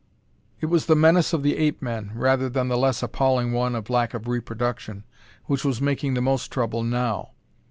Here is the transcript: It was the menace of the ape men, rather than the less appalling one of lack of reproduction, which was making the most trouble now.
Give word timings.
It 0.61 0.65
was 0.65 0.87
the 0.87 0.95
menace 0.95 1.31
of 1.31 1.43
the 1.43 1.57
ape 1.57 1.79
men, 1.79 2.09
rather 2.15 2.49
than 2.49 2.69
the 2.69 2.75
less 2.75 3.03
appalling 3.03 3.51
one 3.53 3.75
of 3.75 3.87
lack 3.87 4.15
of 4.15 4.27
reproduction, 4.27 5.03
which 5.45 5.63
was 5.63 5.79
making 5.79 6.15
the 6.15 6.21
most 6.21 6.47
trouble 6.51 6.81
now. 6.81 7.33